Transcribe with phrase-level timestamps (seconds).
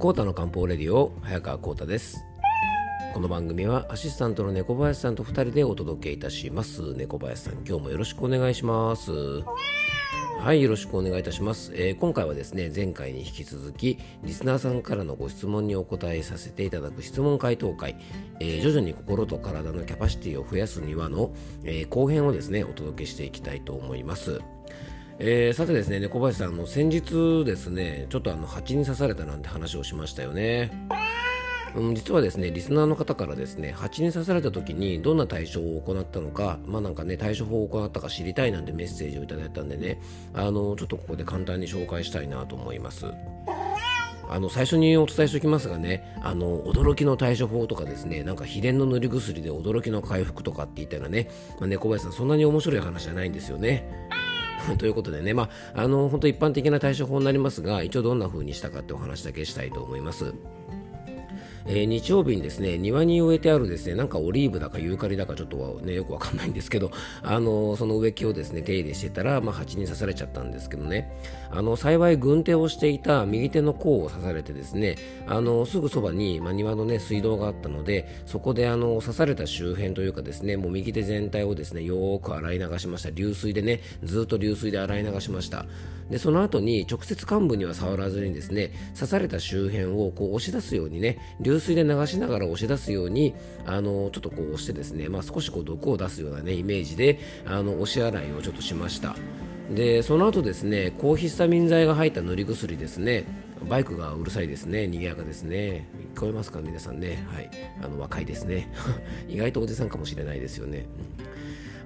[0.00, 2.24] コータの漢方レディオ早川コータです。
[3.12, 6.94] この番組はアシスタントの猫林さんと2人でお届けいたします。
[6.94, 9.12] 猫林さん今日もよろしくお願いします。
[10.40, 17.96] はいよろしくお願いいたします、えー、今回はですね前回に引き続きリスナーさんからのご質問にお答えさせていただく質問回答会、
[18.40, 24.40] えー、徐々に心と体のキャパシティを増やすにはの、えー、後編をですねお届けしていきたいと思います。
[25.22, 30.72] えー、さてですね、猫林さん、の先日ですね、ちょっとあの蜂に刺されたなんて話をしましたよね。
[31.76, 40.00] うん、実はですね、リスナーの方からですね、蜂に刺された時にどんな対処を行ったのか、まあなんかね、対処法を行ったか知りたいなんてメッセージをいただいたんでね、
[40.32, 43.04] あの、ちょっとここで簡単に紹介したいなと思います。
[44.32, 51.28] あの最初にお伝えしておきますがねあの驚きの対処法とかですねなんか秘伝の塗り薬で驚きの回復とかって言ったらね、
[51.58, 54.08] まあ、猫林さんそんなに面白い話じゃないんですよね。
[54.78, 60.34] ということでね、まあ、あの本当一般的な対処法になりますが一応どんな風にしたかってお話だけしたいと思います。
[61.66, 66.90] えー、日曜日にですね庭に植えてあるですねなんかオリーブだかユーカリだかちょっとねよくわかんないんですけど
[67.22, 71.12] あのその植木をですね手入れしてたら、まあ、蜂に刺されちゃったんですけどね。
[71.52, 83.10] あの幸い軍手をしていた右手の甲を刺されてですねあのすぐそばに、まあ、庭のね水道があったのでそこであの刺された周辺というかですねもう右手全体をですねよーく洗い流しました。
[83.10, 85.66] 流水でねずっと流水で洗い流しました。
[86.08, 91.18] でその後に直接患部には触らずにですね刺された周辺をこう押し出すようにね
[91.50, 93.34] 流水で流しながら押し出すように
[93.66, 99.16] あのちょっとこう押してですね、まあ、少しこう毒を出すようなねイメージであの押し洗いをちょっとしました。
[99.74, 103.24] でその後ですね抗ヒスタミン剤が入った塗り薬ですね
[103.68, 105.88] バイクがうるさいですね賑やかですね。
[106.14, 106.60] 聞こえますか？
[106.60, 107.26] 皆さんね。
[107.32, 107.50] はい。
[107.82, 108.68] あの若いですね。
[109.28, 110.86] 意外とおじさんかもしれないですよね、
[111.24, 111.30] うん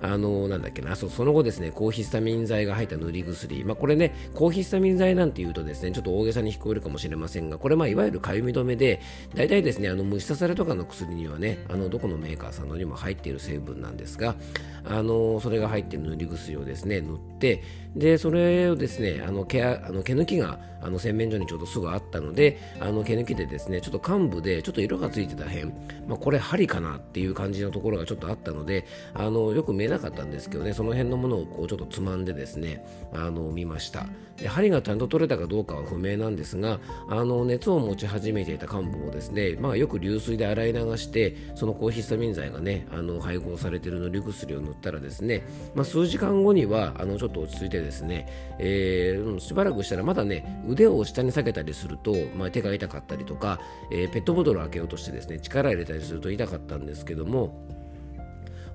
[0.05, 0.95] あのなんだっけな。
[0.97, 9.01] そその後ですね抗ヒスタミン剤が入った塗り薬、まあ、これね抗ヒスタミン剤なんていうとですねちょっと大げさに聞こえるかもしれませんがこれまあいわゆるかゆみ止めで
[9.35, 14.37] 大体ですねあの虫刺されとかの薬にはねあのどこのメーカーさんのにも入っている成分なんですが
[14.85, 17.63] あのそれが入っている塗り薬をですね塗って
[17.97, 25.67] でそれをですねあの毛あの毛抜きがあの洗面所にちょうどすぐあったのであの毛抜きでですねちょっと幹部でちょっと色がついてた辺、
[26.07, 34.07] まあ、これ針かなっていう感じのところがちょっとあったのであのよく見えなかったんですけどねその辺のものをこうちょっとつまんでですねあの見ました。
[34.37, 48.27] で針がちゃんと取れたかどうかは不明なんですがあの熱を持ち始めていた幹部をですね、まあ、よく流水で洗い流してその抗ヒスタミン剤がねあの配合されている塗り薬を塗ったらですね、まあ、数時間後にはあのちょっと落ち着いてですね、
[48.59, 53.61] えー、しばらくしたらまだね腕を下に下げたりすると、まあ、手が痛かったりとか、
[53.93, 57.84] えー、ペットボトルを開けようとしてですね力入れたりすると痛かったんですけども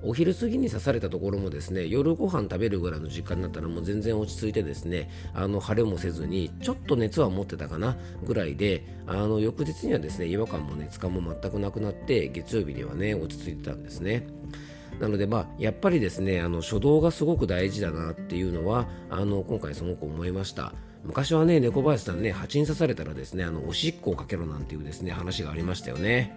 [0.02, 14.26] お昼過ぎに刺されたところもですね夜ご飯食べるぐらいの時間になったらもう全然落ち着いてですねあの腫れもせずにちょっと熱は持ってたかなぐらいであの翌日にはですね違和感も熱感も全くなくなって月曜日にはね落ち着いてたんですね。
[15.00, 20.72] なので、まあ、やっぱりですねあの初動がすごく大事だなっていうのはあの今回すごく思いました。
[21.02, 26.36] 昔はね猫林さんね蜂に刺されたらですねあのおしっこをかけろなんていうですね話がありましたよね。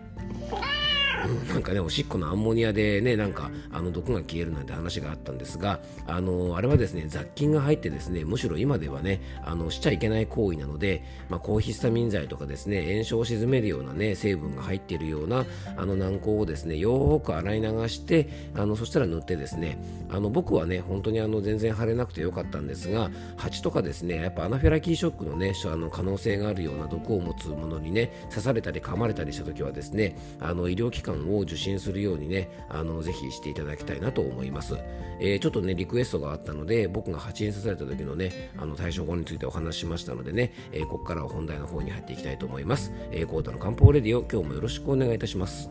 [1.28, 15.45] なんかねおしっこのアンモニアでねなんかあの毒が消えるなんて話があったんですがあのあれはですね雑菌が入ってですねむしろ今ではねあのしちゃいけない行為なので、まあ、抗ヒスタミン剤とかですね炎症を鎮めるようなね成分が入っているような
[15.78, 19.78] あの軟膏をですねよーく洗い流してあのそしたら塗ってですね
[20.09, 34.78] あの僕はね本当にあの全然腫れなくてよかったんですが蜂とかですねやっぱアナフィラキーショックのねあの可能性があるような毒を持つものにね刺されたり噛まれたりした時はですねあの医療機関を受診するようにねあのぜひしていただきたいなと思います、
[35.19, 45.69] えー、ちょっとねリクエストがあったので僕が蜂に刺された時のねあの対処法についてお話ししましたのでね、えー、ここからは本題の方に入っていきたいと思います、えー、コータの漢方レディオ今日もよろしくお願いいたします。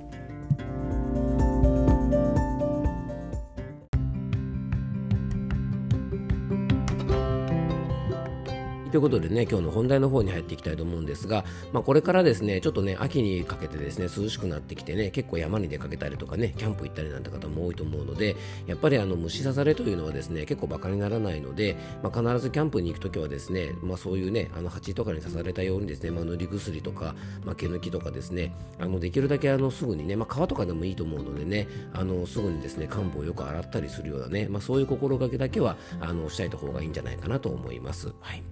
[8.93, 18.37] ということでね、今日の本題の方に入っていきたいと思うんですが、まあ、これからですね、ちょっとね、秋にかけてですね、涼しくなってきてね、結構山に出かけたりとかね、キャンプ行ったりなんて方も多いと思うので、
[18.67, 27.15] やっぱりあの虫刺されというのはですね、結構バカにならないので、まあ、必ずキャンプに行くときはですね、まあ、そういうね、あの蜂とかに刺されたようにですね、まあ、塗り薬とか、
[27.47, 38.13] まあ、毛抜きとかですね、あのできるだけあのすぐにね、まあ、皮とかでもいいと思うのでね、あのすぐにですね、患部をよく洗ったりするようなね、まあ、そういう心がけだけはあのしといた方がいいんじゃないかなと思います。
[38.21, 38.52] はい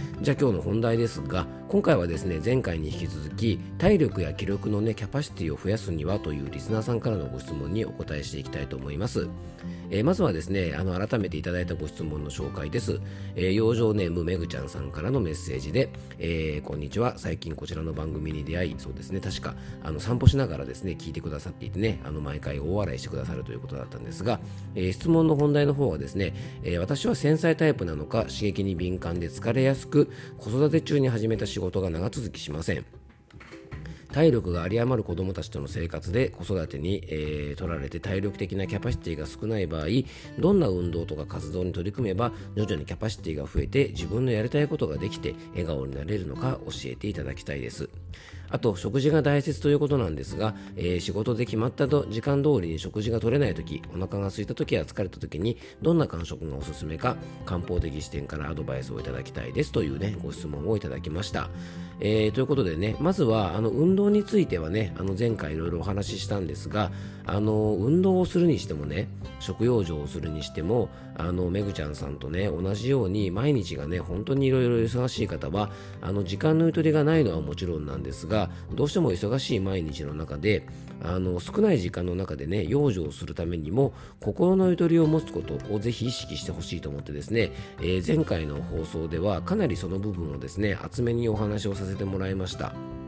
[0.21, 9.29] じゃあ今日の本題ですが今回はですね前回に引き続き体力や気力のねキャパシティを増やすにはというリスナーさんからのご質問にお答えしていきたいと思います、
[9.89, 12.99] えー、まずはですねあの改めていただいたご質問の紹介です、
[13.35, 15.89] えー、養生ネームめぐちゃんさんからのメッセージで、
[16.19, 17.17] えー、こんにちは。
[17.17, 24.41] 最近こちらの番組に出会いそうですね確かあの散歩しながらですね聞いてくださっていてねあの毎回大笑いしてくださるということだったんですが、
[24.75, 32.85] えー、質問の本題の方はですね、え、私は繊細タイプなのか刺激に敏感で疲れやすく子育て中に始めた仕事が長続きしません。
[34.11, 39.85] 体力が有り余る子どもたちとの生活で子育てに、えー、取られて体力的なキャパシティが少ない場合
[40.39, 47.89] どんな運動とか活動に取り組めば徐々にキャパシティが増えて自分のやりたいことができて笑顔になれるのか教えていただきたいです。
[48.51, 57.15] あと食事が大切ということなんですが、えー、仕事で決まった時間通りに食事が取れない時お腹が空いた時や疲れた時にどんな感触がおすすめか
[57.45, 61.49] 漢方的視点からアドバイスをいただきたいですというねご質問をいただきました、
[62.01, 66.91] えー、ということでねまずはあの運動についてはねあの前回いろいろお話ししたんですが
[67.25, 69.07] あの運動をするにしてもね
[69.39, 75.71] 食用生をするにしてもあのめぐちゃんさんとね同じように毎日がね本当にいろいろ忙しい方は
[76.01, 80.67] あの時間のゆとりがないのはもちろんなんですがどうしても忙しい毎日の中で
[81.03, 93.00] あの少ない時間の中でね養生をするためにも心のゆとりを持つことをぜひ意識してほしいと思ってですね、えー、前回の放送ではかなりその部分をですね厚めにお話をさせてもらいました。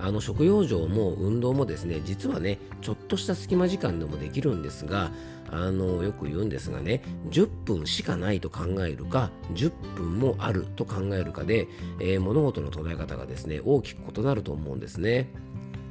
[0.00, 5.10] あの食用場も運動もですね実はねちょっとした隙間時間でもできるんですが
[5.50, 11.68] あのよく言うんですがね10分しかないと考えるか10分もあると考えるかで、
[12.00, 15.28] えー、物事の捉え方がですね大きく異なると思うんですね。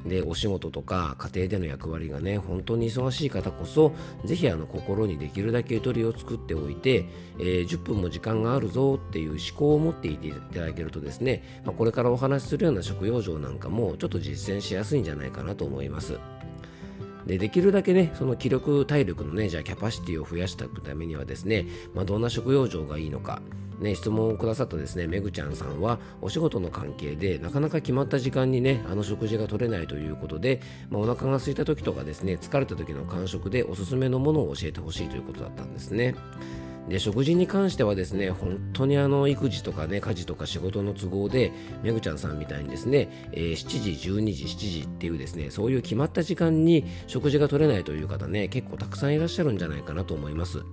[0.05, 3.93] でお仕事とか家庭での役割がね本当に忙しい方こそ
[4.23, 7.05] 是非あの心にできるだけゆとりを作っておいて、
[7.39, 16.19] えー、10分も時間があるぞっていう思考を持っていていただけるとですね、まあ、これからお話しするような食用場なんかもちょっと実践しやすいんじゃないかなと思います。
[17.25, 23.41] でできるだけねその気力体力のねじゃあキャパシティを増やしていくためにはですね、まあ、どんな食用場がいいのか
[23.79, 36.15] ね、質問をくださったですねめぐちゃんさんはお仕事の関係でなかなか決まった時間にねあの食事が取れないということで、まあ、お腹が空いた時とかですね疲れた時の感触でおすすめのものを教えてほしいということだったんですね。
[36.89, 41.51] で食事に関してはですね本当にあの育児とかね家事とか仕事の都合で
[41.81, 50.63] めぐちゃんさんみたいにですね、えー、7時12時7時っていうですねそういう決まった時間に食事が取れないという方ね結構たくさんいらっしゃるんじゃないかなと思います。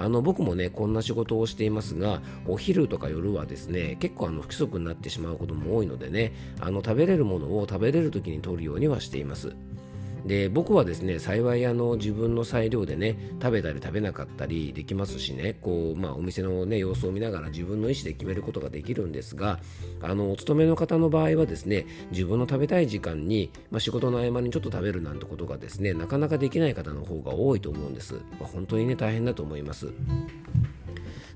[0.00, 9.56] あの僕もねこんな仕事をしていますがお昼とか夜はですね結構あの不規則になってしまうことも多いのでねあの食べれるものを食べれる時に取るようにはしています。
[10.26, 19.58] で僕はですね幸いあの自分の裁量でね食べたり食べなかったりできますしねこう、まあ、お店の、ね、様子を見ながら自分の意思で決めることができるんですが
[20.02, 29.92] あのお勤めの方の場合はですね自分の食べたい時間に、まあ、仕事の合間にちょっと食べるなんてことがですねなかなかできない方の方が多いと思うんです、まあ、本当にね大変だと思います。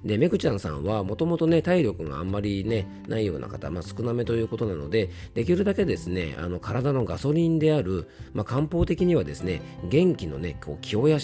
[0.05, 11.19] でめぐちゃんさんはもともとね体力があんまりねないような方、まあ、少なめということなのでできるだけですねあの体のガソリンである、まあ、漢方的にはですね元気のねこう気を養う、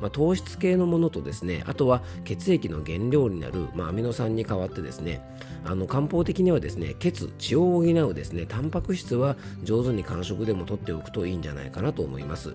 [0.00, 5.20] まあ、糖質系のものとですねあとは血液の原料になる、まあ、アミノ酸に代わってですね
[5.64, 12.54] あの漢方的にはですね血血を補うですねタンパク質は上手に間食でも取っておくといいんじゃないかなと思います。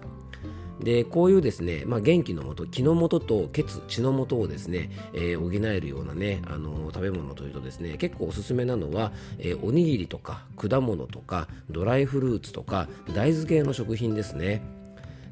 [0.80, 14.62] でこういうですね、まあ、元気のもと気のもとと血血のもとをですね、えー、補えるようなねあの食べ物というとですね結構おすすめなのは、えー、おにぎりとか果物とかドライフルーツとか大豆系の食品ですね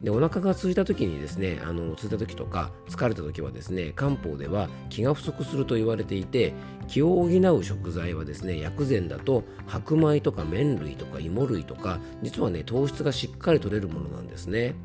[0.01, 6.53] でお腹が空いた時にですねあの空いた時とか疲れた時はですね漢方では気が不足すると言われていて
[6.87, 14.75] 気を補う食材はですね薬膳だと白米とか麺類とか芋類とか実はね糖質がしっかり取れるものなんですね。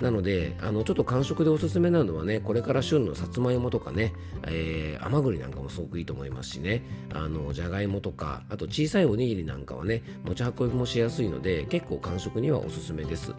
[0.00, 4.12] なのであのちょっと感触でおすすめなのはねこれから旬のさつまいもとかね、
[4.46, 6.82] えー、甘栗なんかもすごくいいと思いますしね。
[7.14, 13.34] あのじゃがいもとかあと小さいおにぎりなんかはね持ち運びもしやすいので結構感触にはおすすめです。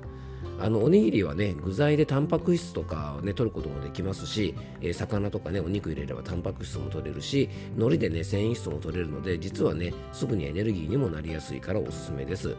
[0.59, 12.55] あのおにぎりはね具材でタンパク質とかね取ることもできますし、えー、魚とかねお肉入れればタンパク質も取れるし海苔でね繊維質も取れるので実はねすぐにエネルギーにもなりやすいからおすすめです。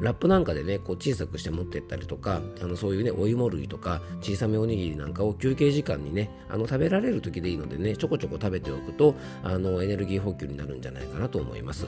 [0.00, 11.86] ラップなんかでねこう小さくして持ってったりとかあのそういうねお芋類とか小さめおにぎりなんかを休憩時間にねあの食べられる時でいいのでねちょこちょこ食べておくとあのエネルギー補給になるんじゃないかなと思います。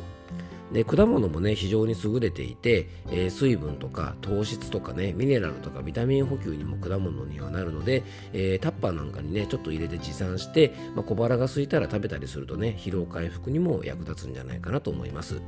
[0.72, 15.40] で果物もね非常に優れていて、えー、水分とか糖質とかねミネラルとかビタミン補給にも果物にはなるので、えー、タッパーなんかにねちょっと入れて持参して、まあ、小腹が空いたら食べたりするとね疲労回復にも役立つんじゃないかなと思います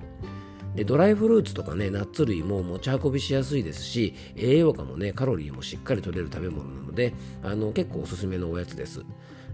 [0.75, 7.13] でドライフルーツとかねナッツ類も持ち運びしやすいですし栄養価もねカロリーもしっかり取れる食べ物なので
[7.43, 9.05] あの結構おすすめのおやつです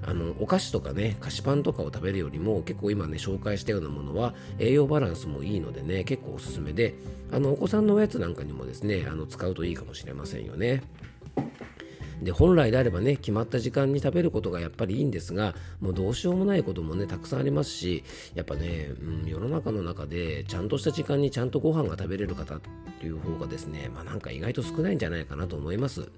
[0.02, 6.94] あのお菓子とかね菓子パンとかを食べるよりも結構今ね紹介したようなものは栄養バランスもいいのでね結構おすすめで
[7.32, 10.82] あのお子さんのおやつなんかにもですねあの使うといいかもしれませんよね。
[12.22, 18.04] で本来であればね決まった時間に食べることがやっぱりいいんですがもうどうしようもないこともねたくさんありますし
[18.34, 22.60] やっぱね、うん、世の中の中でちゃんとした時間にちゃんとご飯が食べれる方っ
[23.00, 26.08] ていう方がですねまあなんか意外と少ないんじゃないかなと思います。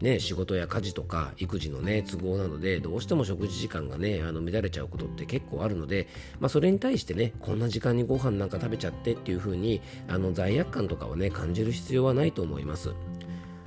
[0.00, 6.08] ね、仕事や家事とか育児の、ね、都合なのでどうしても食事時間が、ね、あの乱れちゃうことって結構あるので、
[6.40, 12.94] まあ、それに対してねこんな時間にご飯なんか食べちゃってっていう風にあに罪悪感とかを、ね、感じる必要はないと思います。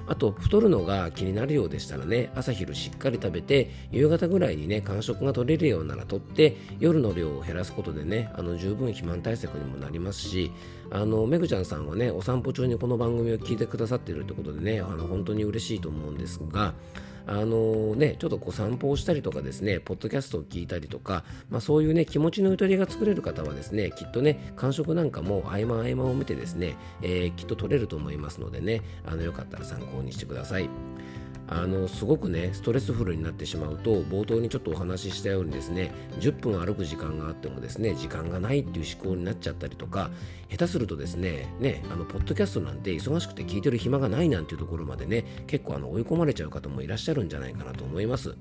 [0.08, 10.52] あと太るのが気になるようでしたらね朝昼しっかり食べて夕方ぐらいにね間食が取れるようなら取って夜の量を減らすことでねあの十分肥満対策にもなりますし
[10.92, 16.74] あのめぐちゃんさんはねお散歩中にこの番組を聞いてくださっているということでねあの本当に嬉しいと思うんですが
[17.26, 30.70] あのね、ちょっとこう散歩をしたりとかですね、ポッドキャストを聞いたりとか、まあ、そういうね、気持ちのゆとりが作れる方はですね、きっとね、感触なんかも合間合間を見てですね、えー、きっと取れると思いますのでね、あのよかったら参考にしてください。
[31.48, 40.10] あのすごくねストレスフルになってしまうと冒頭にちょっとお話ししたようにですね10分歩く時間があってもですね時間がないっていう思考になっちゃったりとか
[40.50, 48.36] 下手するとですねねあのポッドキャストなんて忙しくて聞いてる暇がないなんていうところまでね結構あの追い込まれちゃう方もいらっしゃるんじゃないかなと思います。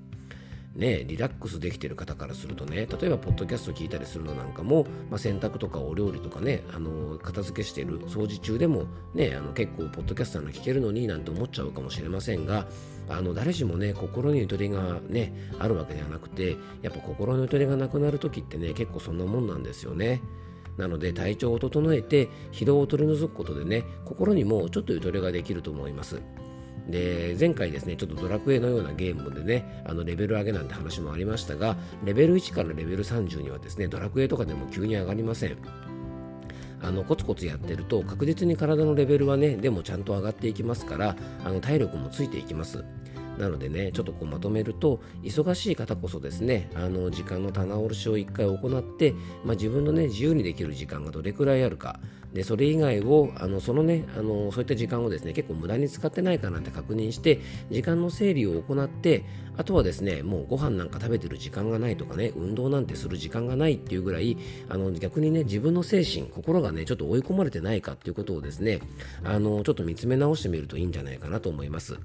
[0.74, 12.66] ね、リラックスできてる方からするとね例えばポッドキャスト聞いたりするのなんかも、まあ、洗濯とかお料理とかねあの片付けしてる掃除中でも、ね、あの結構ポッドキャストなら聞けるのになんて思っちゃうかもしれませんが
[13.08, 20.22] あの誰しもね心にゆとりがねあるわけではなくてやっぱ心のゆとりがなくなる時ってね結構そんなもんなんですよね。
[20.78, 26.22] なので体調を整えて疲労を取り除くことでね心にもちょっとゆとりができると思います。
[26.88, 35.56] で前回ですねちょっとドラクエのようなゲームでねあのレベル上げなんて話もありましたがレベル1からレベル30にはですねドラクエとかでも急に上がりません。
[36.84, 42.84] あのコツコツやってると確実に体のレベルはねでもちゃんと上がっていきますからあの体力もついていきます。
[43.38, 49.12] なのでねちょっとこうまとめると忙しい方こそですねあの時間の棚卸しを1回行って、
[49.44, 51.98] まあ、自分のね自由にできる時間がどれくらいあるか
[52.32, 59.24] でそれ以外をあのそのねあのそういった時間をですね結構無駄に使ってないかなって確認して時間の整理を行って
[59.56, 64.38] あとはですねもうご飯なんか食べてる時間がないとかね運動なんてする時間がないっていうぐらい
[64.70, 68.80] あの逆にね自分の精神心がねちょっと追い込まれてないかっていうことをですね
[69.24, 71.98] あのちょっと見つめ直してみるといいんじゃないかなと思います。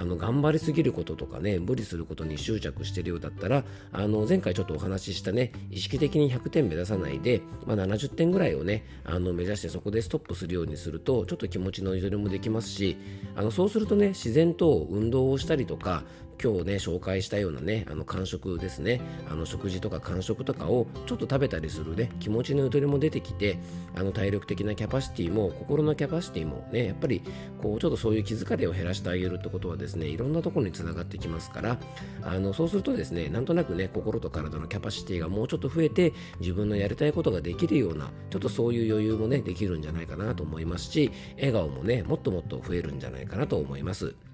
[0.00, 12.96] あの頑張りすぎることとかね無理することに執着してるようだったらあの前回ちょっとお話ししたね意識的に100点目指さないで、まあ、70点ぐらいをねあの目指してそこでストップするようにするとちょっと気持ちのゆとりもできますし
[13.34, 16.04] あのそうするとね自然と運動をしたりとか
[16.42, 23.58] 今日ね紹介したようなねあの間食ですねあの食事とか間食とかをちょっと食べたりするね気持ちのゆとりも出てきて
[23.94, 27.22] あの体力的なキャパシティも心のキャパシティもねやっぱり
[27.60, 31.78] こうちょっとそういう気疲れを減らしてあげるってことはですねいろんなところにつながってきますから
[32.22, 44.27] あのそうするとですねなんとなくね心と体のキャパシティがもうちょっと増えて自分のやりたいことができるようなちょっとそういう余裕もねできるんじゃないかなと思いますし笑顔もねもっともっと増えるんじゃないかなと思います。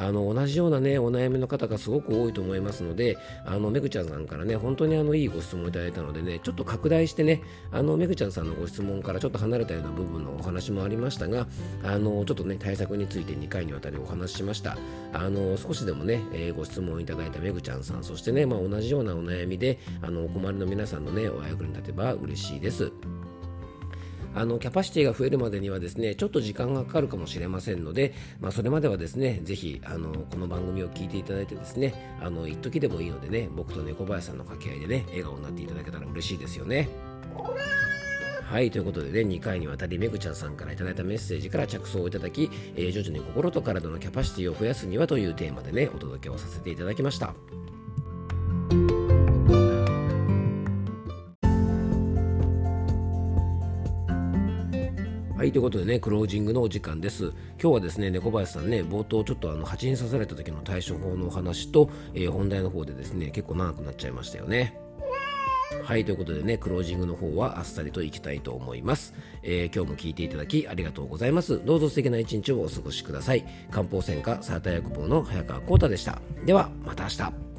[0.00, 11.46] あの同じようなねお悩みの方がすごく多いと思いますのであのめぐちゃんさんからね本当にあのいいご質問をいただいたのでねちょっと拡大してねあのめぐちゃんさんのご質問からちょっと離れたような部分のお話もありましたが
[11.84, 14.78] あのちょっとね対策について2回にわたりお話ししました
[15.12, 22.90] あの少しでもね、えー、ご質問いただいためぐちゃんさんそしてね、まあ、同じようなお悩みであのお困りの皆さんのねお役に立てば嬉しいです。
[24.34, 36.88] あのキャパシティが増えるまでにはですねちょっと時間がかかるかもしれませんので、まあ、それまではですねぜひあのこの番組を聞いていただいてですねあの一時でもいいのでね僕と猫林さんの掛け合いでね笑顔になっていただけたら嬉しいですよね。
[38.50, 47.32] はい、ということでね、2回にわたりめぐちゃんさんから頂いたメッセージから着想をいただき、えー、徐々に心と体のキャパシティを増やすにはというテーマでね、お届けをさせていただきました。
[55.40, 57.32] はい、ということでね、クロージングのお時間です。
[57.58, 64.78] 今日はですね、猫林さんね、冒頭ちょっとあの蜂に刺された時の対処法のお話と、えー、本題の方でですね、結構長くなっちゃいましたよね。
[65.82, 71.64] はいということでねクロージングの方はあっさりといきたいと思います、えー、今日も聞いていただきありがとうございます。
[71.64, 73.46] どうぞ素敵な一日をお過ごしください。
[73.70, 76.20] 漢方専科サーター薬房の早川浩太でした。
[76.44, 77.49] ではまた明日。